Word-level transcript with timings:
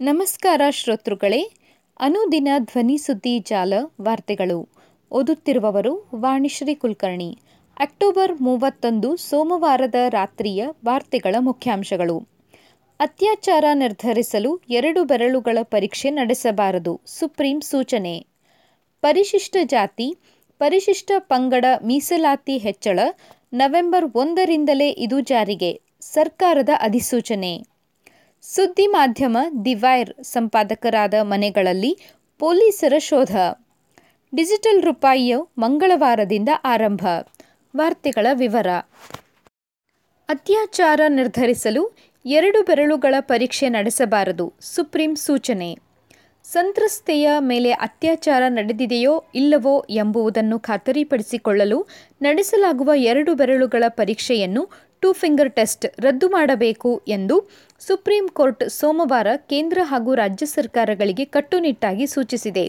ನಮಸ್ಕಾರ 0.00 0.60
ಶ್ರೋತೃಗಳೇ, 0.70 1.50
ಅನುದಿನ 2.00 2.48
ಧ್ವನಿ 2.58 2.98
ಸುದ್ದಿ 2.98 3.38
ಜಾಲ 3.38 3.72
ವಾರ್ತೆಗಳು. 4.00 4.68
ಓದುತ್ತಿರುವವರು 5.10 6.10
ವಾಣಿಶ್ರೀ 6.14 6.74
ಕುಲಕರ್ಣಿ. 6.74 7.38
ಅಕ್ಟೋಬರ್ 7.78 8.40
ಮೂವತ್ತೊಂದು 8.40 9.16
ಸೋಮವಾರದ 9.16 9.94
ರಾತ್ರಿಯ 10.08 10.66
ವಾರ್ತೆಗಳ 10.84 11.36
ಮುಖ್ಯಾಂಶಗಳು. 11.38 12.28
ಅತ್ಯಾಚಾರ 13.00 13.64
ನಿರ್ಧರಿಸಲು 13.74 14.60
ಎರಡು 14.70 15.04
ಬೆರಳುಗಳ 15.04 15.58
ಪರೀಕ್ಷೆ 15.62 16.10
ನಡೆಸಬಾರದು 16.10 17.00
ಸುಪ್ರೀಂ 17.06 17.60
ಸೂಚನೆ. 17.60 18.26
ಪರಿಶಿಷ್ಟ 19.02 19.56
ಜಾತಿ, 19.64 20.16
ಪರಿಶಿಷ್ಟ 20.58 21.12
ಪಂಗಡ 21.18 21.64
ಮೀಸಲಾತಿ 21.82 22.58
ಹೆಚ್ಚಳ 22.58 22.98
ನವೆಂಬರ್ 23.52 24.04
ಒಂದರಿಂದಲೇ 24.14 24.90
ಇದು 24.90 25.20
ಜಾರಿಗೆ, 25.20 25.80
ಸರ್ಕಾರದ 26.00 26.68
ಅಧಿಸೂಚನೆ. 26.80 27.73
ಸುದ್ದಿ 28.46 28.86
ಮಾಧ್ಯಮ 28.86 29.38
ದಿವೈರ್ 29.64 30.24
ಸಂಪಾದಕರಾದ 30.24 31.14
ಮನೆಗಳಲ್ಲಿ 31.22 31.98
ಪೊಲೀಸರ 32.38 32.92
ಶೋಧ. 32.98 33.36
ಡಿಜಿಟಲ್ 34.34 34.82
ರೂಪಾಯಿಯು 34.82 35.48
ಮಂಗಳವಾರದಿಂದ 35.58 36.48
ಆರಂಭ. 36.64 37.06
ವಾರ್ತೆಗಳ 37.76 38.26
ವಿವರ. 38.32 38.66
ಅತ್ಯಾಚಾರ 40.28 41.00
ನಿರ್ಧರಿಸಲು 41.08 41.96
ಎರಡು 42.26 42.62
ಬೆರಳುಗಳ 42.62 43.14
ಪರೀಕ್ಷೆ 43.20 43.68
ನಡೆಸಬಾರದು 43.68 44.52
ಸುಪ್ರೀಂ 44.60 45.16
ಸೂಚನೆ. 45.16 45.78
ಸಂತ್ರಸ್ತೆಯ 46.44 47.30
ಮೇಲೆ 47.38 47.70
ಅತ್ಯಾಚಾರ 47.70 48.42
ನಡೆದಿದೆಯೋ 48.48 49.24
ಇಲ್ಲವೋ 49.34 49.86
ಎಂಬುದನ್ನು 49.90 50.58
ಖಾತರಿಪಡಿಸಿಕೊಳ್ಳಲು 50.58 51.86
ನಡೆಸಲಾಗುವ 52.22 52.92
ಎರಡು 52.96 53.34
ಬೆರಳುಗಳ 53.34 53.84
ಪರೀಕ್ಷೆಯನ್ನು 53.88 54.68
ಟೂ 55.04 55.12
ಫಿಂಗರ್ 55.12 55.52
ಟೆಸ್ಟ್ 55.52 55.86
ರದ್ದು 56.00 56.28
ಮಾಡಬೇಕು 56.28 57.02
ಎಂದು 57.08 57.50
ಸುಪ್ರೀಂ 57.86 58.28
ಕೋರ್ಟ್ 58.28 58.68
ಸೋಮವಾರ 58.68 59.26
ಕೇಂದ್ರ 59.36 59.78
ಹಾಗೂ 59.82 60.14
ರಾಜ್ಯ 60.14 60.46
ಸರ್ಕಾರಗಳಿಗೆ 60.46 61.24
ಕಟ್ಟುನಿಟ್ಟಾಗಿ 61.24 62.06
ಸೂಚಿಸಿದೆ. 62.06 62.64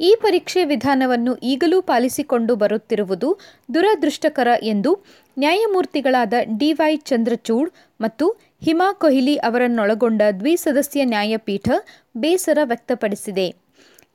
ಈ 0.00 0.16
ಪರೀಕ್ಷೆ 0.22 0.64
ವಿಧಾನವನ್ನು 0.64 1.36
ಈಗಲೂ 1.36 1.82
ಪಾಲಿಸಿಕೊಂಡು 1.82 2.56
ಬರುತ್ತಿರುವುದು 2.56 3.38
ದುರದೃಷ್ಟಕರ 3.74 4.48
ಎಂದು 4.62 4.92
ನ್ಯಾಯಮೂರ್ತಿಗಳಾದ 5.38 6.32
ಡಿವೈ 6.58 6.96
ಚಂದ್ರಚೂಡ್ 6.96 7.70
ಮತ್ತು 8.00 8.28
ಹಿಮಾ 8.64 8.92
ಕೊಹ್ಲಿ 8.92 9.36
ಅವರನ್ನೊಳಗೊಂಡ 9.36 10.22
ದ್ವಿಸದಸ್ಯ 10.40 11.04
ನ್ಯಾಯಪೀಠ 11.04 11.68
ಬೇಸರ 12.16 12.58
ವ್ಯಕ್ತಪಡಿಸಿದೆ. 12.62 13.48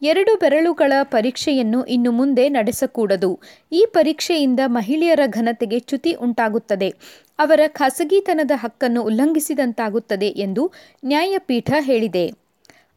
ಎರಡು 0.01 0.35
ಬೆರಳುಗಳ 0.35 0.93
ಪರೀಕ್ಷೆಯನ್ನು 1.03 1.83
ಇನ್ನು 1.85 2.11
ಮುಂದೆ 2.11 2.49
ನಡೆಸಕೂಡದು. 2.49 3.39
ಈ 3.71 3.85
ಪರೀಕ್ಷೆಯಿಂದ 3.93 4.59
ಮಹಿಳೆಯರ 4.67 5.19
ಘನತೆಗೆ 5.27 5.79
ಚ್ಯುತಿ 5.79 6.13
ಉಂಟಾಗುತ್ತದೆ. 6.13 6.89
ಅವರ 7.39 7.59
ಖಾಸಗಿತನದ 7.67 8.51
ಹಕ್ಕನ್ನು 8.55 9.03
ಉಲ್ಲಂಘಿಸಿದಂತಾಗುತ್ತದೆ 9.03 10.27
ಎಂದು 10.27 10.71
ನ್ಯಾಯಪೀಠ 11.05 11.71
ಹೇಳಿದೆ. 11.79 12.25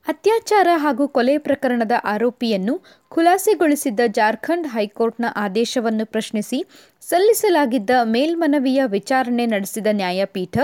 ಅತ್ಯಾಚಾರ 0.07 0.69
ಹಾಗೂ 0.75 1.09
ಕೊಲೆ 1.09 1.39
ಪ್ರಕರಣದ 1.39 1.93
ಆರೋಪಿಯನ್ನು 2.05 2.81
ಖುಲಾಸೆಗೊಳಿಸಿದ್ದ 3.09 4.01
ಜಾರ್ಖಂಡ್ 4.07 4.67
ಹೈಕೋರ್ಟ್ನ 4.67 5.25
ಆದೇಶವನ್ನು 5.37 6.07
ಪ್ರಶ್ನಿಸಿ 6.07 6.59
ಸಲ್ಲಿಸಲಾಗಿದ್ದ 7.03 7.91
ಮೇಲ್ಮನವಿಯ 8.05 8.81
ವಿಚಾರಣೆ 8.87 9.47
ನಡೆಸಿದ 9.47 9.87
ನ್ಯಾಯಪೀಠ 9.93 10.59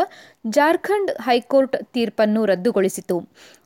ಜಾರ್ಖಂಡ್ 0.49 1.11
ಹೈಕೋರ್ಟ್ 1.23 1.77
ತೀರ್ಪನ್ನು 1.95 2.45
ರದ್ದುಗೊಳಿಸಿತು. 2.45 3.17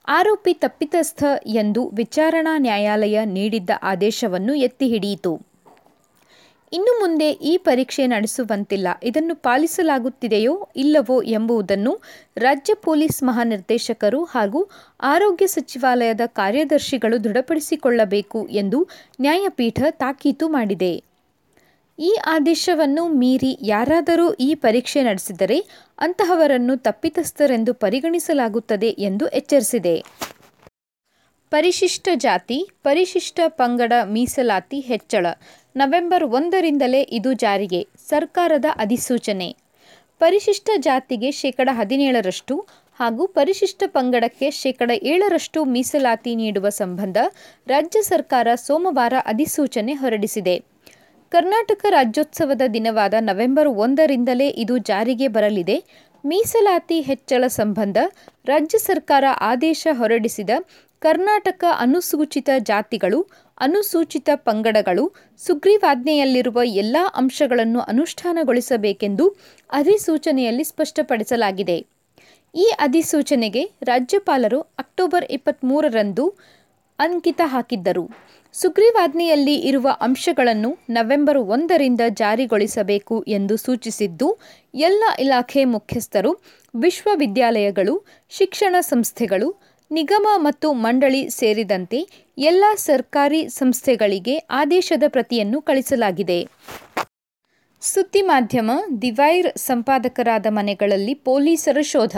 ಆರೋಪಿ 0.09 0.55
ತಪ್ಪಿತಸ್ಥ 0.55 1.25
ಎಂದು 1.47 1.89
ವಿಚಾರಣಾ 1.89 2.59
ನ್ಯಾಯಾಲಯ 2.59 3.21
ನೀಡಿದ್ದ 3.25 3.71
ಆದೇಶವನ್ನು 3.83 4.55
ಎತ್ತಿ 4.55 4.89
ಹಿಡಿಯಿತು 4.89 5.55
ಇನ್ನು 6.73 7.01
ಮುಂದೆ 7.01 7.31
ಈ 7.31 7.57
ಪರೀಕ್ಷೆ 7.57 8.07
ನಡೆಸುವಂತಿಲ್ಲ. 8.07 8.89
ಇದನ್ನು 9.03 9.37
ಪಾಲಿಸಲಾಗುತ್ತಿದೆಯೋ 9.37 10.69
ಇಲ್ಲವೋ 10.77 11.23
ಎಂಬುದನ್ನು 11.23 12.01
ರಾಜ್ಯ 12.37 12.75
ಪೊಲೀಸ್ 12.75 13.23
ಮಹಾನಿರ್ದೇಶಕರು 13.23 14.25
ಹಾಗೂ 14.25 14.71
ಆರೋಗ್ಯ 15.01 15.47
ಸಚಿವಾಲಯದ 15.47 16.21
ಕಾರ್ಯದರ್ಶಿಗಳು 16.27 17.25
ದೃಢಪಡಿಸಿಕೊಳ್ಳಬೇಕು 17.25 18.47
ಎಂದು 18.47 18.89
ನ್ಯಾಯಪೀಠ 19.21 19.83
ತಾಕೀತು 19.91 20.49
ಮಾಡಿದೆ. 20.49 21.14
ಈ 21.99 22.17
ಆದೇಶವನ್ನು 22.27 23.09
ಮೀರಿ 23.09 23.59
ಯಾರಾದರೂ 23.63 24.33
ಈ 24.33 24.55
ಪರೀಕ್ಷೆ 24.55 25.03
ನಡೆಸಿದರೆ 25.03 25.67
ಅಂತಹವರನ್ನು 25.99 26.77
ತಪ್ಪಿತಸ್ಥರೆಂದು 26.77 27.75
ಪರಿಗಣಿಸಲಾಗುತ್ತದೆ 27.75 28.89
ಎಂದು 28.89 29.29
ಎಚ್ಚರಿಸಿದೆ. 29.29 30.05
ಪರಿಶಿಷ್ಟ 31.51 32.09
ಜಾತಿ, 32.15 32.71
ಪರಿಶಿಷ್ಟ 32.83 33.41
ಪಂಗಡ 33.47 33.93
ಮೀಸಲಾತಿ 34.05 34.81
ಹೆಚ್ಚಳ. 34.81 35.27
ನವೆಂಬರ್ 35.77 36.25
ಒಂದರಿಂದಲೇ 36.25 37.03
ಇದು 37.03 37.33
ಜಾರಿಗೆ. 37.33 37.89
ಸರ್ಕಾರದ 38.09 38.65
ಅಧಿಸೂಚನೆ. 38.77 39.57
ಪರಿಶಿಷ್ಟ 40.19 40.71
ಜಾತಿಗೆ 40.77 41.31
ಶೇಕಡ 41.31 41.69
ಹದಿನೇಳರಷ್ಟು 41.73 42.67
ಹಾಗೂ 42.95 43.27
ಪರಿಶಿಷ್ಟ 43.27 43.83
ಪಂಗಡಕ್ಕೆ 43.87 44.51
ಶೇಕಡ 44.51 44.91
ಏಳರಷ್ಟು 45.03 45.65
ಮೀಸಲಾತಿ 45.65 46.35
ನೀಡುವ 46.35 46.69
ಸಂಬಂಧ 46.69 47.17
ರಾಜ್ಯ 47.67 48.03
ಸರ್ಕಾರ 48.03 48.49
ಸೋಮವಾರ 48.55 49.13
ಅಧಿಸೂಚನೆ 49.25 49.93
ಹೊರಡಿಸಿದೆ. 49.93 50.74
ಕರ್ನಾಟಕ 51.35 51.87
ರಾಜ್ಯೋತ್ಸವದ 51.89 52.65
ದಿನವಾದ 52.75 53.15
ನವೆಂಬರ್ 53.21 53.69
ಒಂದರಿಂದಲೇ 53.69 54.49
ಇದು 54.49 54.79
ಜಾರಿಗೆ 54.79 55.29
ಬರಲಿದೆ. 55.29 55.77
ಮೀಸಲಾತಿ 56.25 57.01
ಹೆಚ್ಚಳ 57.01 57.47
ಸಂಬಂಧ 57.47 57.97
ರಾಜ್ಯ 58.47 58.79
ಸರ್ಕಾರ 58.79 59.25
ಆದೇಶ 59.41 59.87
ಹೊರಡಿಸಿದ 59.93 60.51
ಕರ್ನಾಟಕ 61.03 61.65
ಅನುಸೂಚಿತ 61.79 62.51
ಜಾತಿಗಳು, 62.59 63.19
ಅನುಸೂಚಿತ 63.61 64.29
ಪಂಗಡಗಳು, 64.35 65.05
ಸುಗ್ರೀವಾಜ್ಞೆಯಲ್ಲಿರುವ 65.39 66.61
ಎಲ್ಲ 66.65 66.97
ಅಂಶಗಳನ್ನು 67.15 67.81
ಅನುಷ್ಠಾನಗೊಳಿಸಬೇಕೆಂದು 67.81 69.27
ಅಧಿಸೂಚನೆಯಲ್ಲಿ 69.73 70.65
ಸ್ಪಷ್ಟಪಡಿಸಲಾಗಿದೆ. 70.65 71.79
ಈ 72.55 72.69
ಅಧಿಸೂಚನೆಗೆ 72.79 73.65
ರಾಜ್ಯಪಾಲರು 73.83 74.61
ಅಕ್ಟೋಬರ್ 74.79 75.25
ಇಪ್ಪತ್ತ್ಮೂರರಂದು 75.31 76.27
ಅಂಕಿತ 76.99 77.41
ಹಾಕಿದ್ದರು. 77.45 78.07
ಸುಗ್ರೀವಾಜ್ಞೆಯಲ್ಲಿ 78.55 79.55
ಇರುವ 79.55 79.89
ಅಂಶಗಳನ್ನು 80.01 80.79
ನವೆಂಬರ್ 80.91 81.39
ಒಂದರಿಂದ 81.39 82.01
ಜಾರಿಗೊಳಿಸಬೇಕು 82.09 83.25
ಎಂದು 83.29 83.57
ಸೂಚಿಸಿದ್ದು, 83.57 84.29
ಎಲ್ಲ 84.75 85.05
ಇಲಾಖೆ 85.21 85.65
ಮುಖ್ಯಸ್ಥರು, 85.65 86.33
ವಿಶ್ವವಿದ್ಯಾಲಯಗಳು, 86.75 87.95
ಶಿಕ್ಷಣ 88.31 88.77
ಸಂಸ್ಥೆಗಳು, 88.81 89.49
ನಿಗಮ 89.91 90.27
ಮತ್ತು 90.37 90.73
ಮಂಡಳಿ 90.73 91.23
ಸೇರಿದಂತೆ 91.31 91.99
ಎಲ್ಲ 92.39 92.65
ಸರ್ಕಾರಿ 92.77 93.49
ಸಂಸ್ಥೆಗಳಿಗೆ 93.49 94.37
ಆದೇಶದ 94.51 95.03
ಪ್ರತಿಯನ್ನು 95.09 95.63
ಕಳಿಸಲಾಗಿದೆ. 95.63 96.39
ಸುದ್ದಿ 97.83 98.23
ಮಾಧ್ಯಮ 98.23 98.71
ದಿವೈರ್ 99.03 99.59
ಸಂಪಾದಕರಾದ 99.59 100.47
ಮನೆಗಳಲ್ಲಿ 100.51 101.15
ಪೊಲೀಸರ 101.15 101.79
ಶೋಧ 101.83 102.17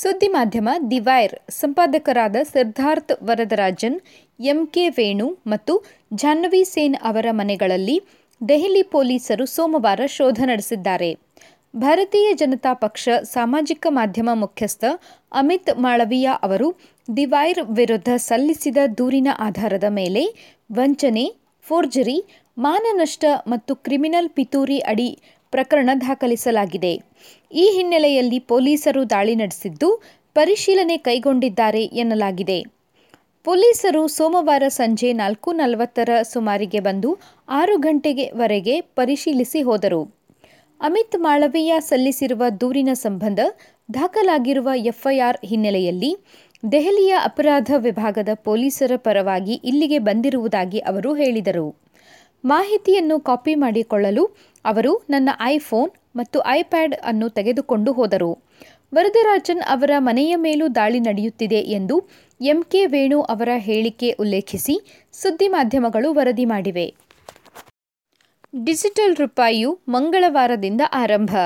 ಸುದ್ದಿ 0.00 0.28
ಮಾಧ್ಯಮ 0.34 0.68
ದಿವೈರ್ 0.90 1.34
ಸಂಪಾದಕರಾದ 1.50 2.36
ಸಿದ್ಧಾರ್ಥ್ 2.52 3.12
ವರದರಾಜನ್, 3.28 3.96
ಎಂಕೆ 4.52 4.84
ವೇಣು 4.88 5.26
ಮತ್ತು 5.46 5.74
ಜಾಹ್ನವಿ 6.14 6.62
ಸೇನ್ 6.64 6.96
ಅವರ 7.08 7.26
ಮನೆಗಳಲ್ಲಿ 7.30 7.96
ದೆಹಲಿ 8.40 8.82
ಪೊಲೀಸರು 8.94 9.44
ಸೋಮವಾರ 9.46 10.00
ಶೋಧ 10.16 10.38
ನಡೆಸಿದ್ದಾರೆ. 10.42 11.10
ಭಾರತೀಯ 11.74 12.28
ಜನತಾ 12.32 12.72
ಪಕ್ಷ 12.84 13.08
ಸಾಮಾಜಿಕ 13.32 13.86
ಮಾಧ್ಯಮ 13.98 14.30
ಮುಖ್ಯಸ್ಥ 14.34 14.84
ಅಮಿತ್ 15.32 15.72
ಮಾಳವಿಯಾ 15.78 16.32
ಅವರು 16.46 16.68
ದಿವೈರ್ 17.08 17.60
ವಿರುದ್ಧ 17.78 18.10
ಸಲ್ಲಿಸಿದ 18.28 18.78
ದೂರಿನ 18.98 19.28
ಆಧಾರದ 19.48 19.88
ಮೇಲೆ 20.00 20.22
ವಂಚನೆ, 20.70 21.26
ಫೋರ್ಜರಿ, 21.66 22.18
ಮಾನನಷ್ಟ 22.56 23.24
ಮತ್ತು 23.46 23.72
ಕ್ರಿಮಿನಲ್ 23.84 24.30
ಪಿತೂರಿ 24.30 24.78
ಅಡಿ 24.92 25.10
ಪ್ರಕರಣ 25.50 25.90
ದಾಖಲಿಸಲಾಗಿದೆ. 26.00 26.92
ಈ 27.52 27.64
ಹಿನ್ನೆಲೆಯಲ್ಲಿ 27.76 28.38
ಪೊಲೀಸರು 28.38 29.10
ದಾಳಿ 29.10 29.34
ನಡೆಸಿದ್ದು 29.34 30.02
ಪರಿಶೀಲನೆ 30.34 30.96
ಕೈಗೊಂಡಿದ್ದಾರೆ 30.96 31.82
ಎನ್ನಲಾಗಿದೆ. 32.02 32.58
ಪೊಲೀಸರು 33.44 34.08
ಸೋಮವಾರ 34.08 34.62
ಸಂಜೆ 34.68 35.12
ನಾಲ್ಕು 35.12 35.52
ನಲವತ್ತರ 35.52 36.10
ಸುಮಾರಿಗೆ 36.22 36.80
ಬಂದು 36.80 37.10
ಆರು 37.48 37.76
ಗಂಟೆಗೆವರೆಗೆ 37.78 38.80
ಪರಿಶೀಲಿಸಿ 38.80 39.62
ಹೋದರು. 39.62 40.00
ಅಮಿತ್ 40.80 41.16
ಮಾಳವೀಯ 41.18 41.72
ಸಲ್ಲಿಸಿರುವ 41.80 42.42
ದೂರಿನ 42.60 42.88
ಸಂಬಂಧ 42.92 43.40
ದಾಖಲಾಗಿರುವ 43.94 44.68
ಎಫ್ಐಆರ್ 44.74 45.38
ಹಿನ್ನೆಲೆಯಲ್ಲಿ 45.44 46.10
ದೆಹಲಿಯ 46.72 47.14
ಅಪರಾಧ 47.24 47.70
ವಿಭಾಗದ 47.76 48.28
ಪೊಲೀಸರ 48.34 48.92
ಪರವಾಗಿ 48.96 49.54
ಇಲ್ಲಿಗೆ 49.64 49.98
ಬಂದಿರುವುದಾಗಿ 49.98 50.78
ಅವರು 50.78 51.14
ಹೇಳಿದರು. 51.14 51.66
ಮಾಹಿತಿಯನ್ನು 52.44 53.20
ಕಾಪಿ 53.20 53.54
ಮಾಡಿಕೊಳ್ಳಲು 53.54 54.30
ಅವರು 54.64 55.06
ನನ್ನ 55.10 55.28
ಐಫೋನ್ 55.40 55.90
ಮತ್ತು 56.16 56.46
ಐಪ್ಯಾಡ್ 56.46 56.94
ಅನ್ನು 56.94 57.28
ತೆಗೆದುಕೊಂಡು 57.28 57.92
ಹೋದರು. 57.92 58.38
ವರದರಾಜನ್ 58.94 59.60
ಅವರ 59.68 59.90
ಮನೆಯ 59.98 60.36
ಮೇಲೂ 60.36 60.74
ದಾಳಿ 60.74 61.00
ನಡೆಯುತ್ತಿದೆ 61.00 61.58
ಎಂದು 61.58 62.08
ಎಂಕೆ 62.40 62.86
ವೇಣು 62.86 63.22
ಅವರ 63.22 63.48
ಹೇಳಿಕೆ 63.56 64.12
ಉಲ್ಲೇಖಿಸಿ 64.12 64.80
ಸುದ್ದಿ 65.12 65.48
ಮಾಧ್ಯಮಗಳು 65.48 66.14
ವರದಿ 66.14 66.44
ಮಾಡಿವೆ. 66.44 66.94
ಡಿಜಿಟಲ್ 68.64 69.16
ರೂಪಾಯಿಯು 69.16 69.78
ಮಂಗಳವಾರದಿಂದ 69.88 70.80
ಆರಂಭ. 70.92 71.36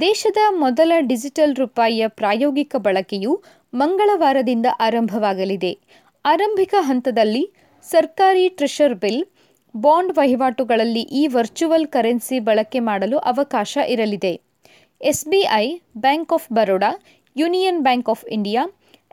ದೇಶದ 0.00 0.36
ಮೊದಲ 0.50 0.92
ಡಿಜಿಟಲ್ 0.98 1.56
ರೂಪಾಯಿಯ 1.56 2.08
ಪ್ರಾಯೋಗಿಕ 2.08 2.76
ಬಳಕೆಯು 2.76 3.42
ಮಂಗಳವಾರದಿಂದ 3.74 4.66
ಆರಂಭವಾಗಲಿದೆ. 4.80 5.78
ಆರಂಭಿಕ 6.24 6.74
ಹಂತದಲ್ಲಿ 6.80 7.52
ಸರ್ಕಾರಿ 7.82 8.48
ಟ್ರೆಷರ್ 8.48 8.94
ಬಿಲ್ 8.94 9.24
ಬಾಂಡ್ 9.74 10.12
ವಹಿವಾಟುಗಳಲ್ಲಿ 10.18 11.02
ಈ 11.20 11.26
ವರ್ಚುವಲ್ 11.26 11.86
ಕರೆನ್ಸಿ 11.86 12.38
ಬಳಕೆ 12.38 12.80
ಮಾಡಲು 12.80 13.18
ಅವಕಾಶ 13.18 13.78
ಇರಲಿದೆ. 13.88 14.32
SBI, 15.00 15.66
bank 15.96 16.32
of 16.32 16.48
Baroda, 16.52 16.90
union 17.36 17.80
bank 17.82 18.08
of 18.08 18.24
India, 18.24 18.62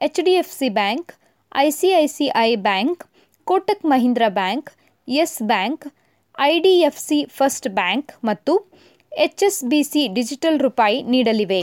H 0.02 0.22
D 0.26 0.32
F 0.32 0.52
C 0.52 0.70
bank, 0.70 1.12
I 1.56 1.70
C 1.70 1.88
I 1.88 2.06
C 2.08 2.28
I 2.36 2.56
bank, 2.56 3.04
Kotak 3.44 3.86
Mahindra 3.86 4.30
bank, 4.30 4.70
Yes 5.08 5.44
bank, 5.44 5.86
I 6.40 6.60
D 6.60 6.74
F 6.80 7.00
C 7.00 7.26
first 7.26 7.70
bank 7.70 8.12
ಮತ್ತು 8.24 8.54
H 9.12 9.44
S 9.44 9.66
B 9.66 9.84
C 9.84 10.08
digital 10.08 10.60
ರೂಪಾಯಿ 10.60 11.02
ನೀಡಲಿವೆ. 11.04 11.62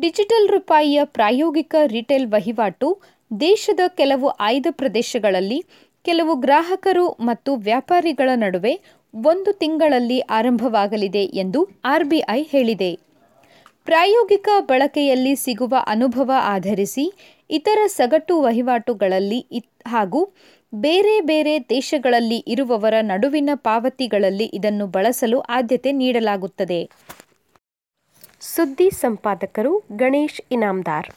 digital 0.00 0.48
ರೂಪಾಯಿಯ 0.48 1.00
ಪ್ರಾಯೋಗಿಕ 1.04 1.74
retail 1.86 2.26
ವಹಿವಾಟು 2.26 3.00
ದೇಶದ 3.30 3.80
ಕೆಲವು 3.88 4.28
ಆಯ್ದ 4.28 4.66
ಪ್ರದೇಶಗಳಲ್ಲಿ 4.70 5.58
ಕೆಲವು 6.04 6.34
ಗ್ರಾಹಕರು 6.34 7.16
ಮತ್ತು 7.20 7.56
ವ್ಯಾಪಾರಿಗಳ 7.56 8.30
ನಡುವೆ 8.34 8.72
ಒಂದು 9.14 9.52
ತಿಂಗಳಲ್ಲಿ 9.52 10.20
ಆರಂಭವಾಗಲಿದೆ 10.20 11.24
ಎಂದು 11.24 11.60
ಆರ್ಬಿಐ 11.84 12.42
ಹೇಳಿದೆ. 12.42 12.92
ಪ್ರಾಯೋಗಿಕ 13.84 14.48
ಬಳಕೆಯಲ್ಲಿ 14.60 15.36
ಸಿಗುವ 15.36 15.74
ಅನುಭವ 15.86 16.30
ಆಧರಿಸಿ 16.36 17.04
ಇತರ 17.50 17.78
ಸಗಟು 17.86 18.42
ವಹಿವಾಟುಗಳಲ್ಲಿ 18.42 19.40
ಹಾಗೂ 19.86 20.20
ಬೇರೆ 20.72 21.20
ಬೇರೆ 21.20 21.58
ದೇಶಗಳಲ್ಲಿ 21.70 22.44
ಇರುವವರ 22.46 22.94
ನಡುವಿನ 23.00 23.50
ಪಾವತಿಗಳಲ್ಲಿ 23.54 24.44
ಇದನ್ನು 24.44 24.86
ಬಳಸಲು 24.86 25.40
ಆದ್ಯತೆ 25.40 25.92
ನೀಡಲಾಗುತ್ತದೆ. 25.92 26.80
ಸುದ್ದಿ 28.40 28.90
ಸಂಪಾದಕರು 28.90 29.82
ಗಣೇಶ್ 29.96 30.40
ಇನಾಮ್ದಾರ್. 30.50 31.08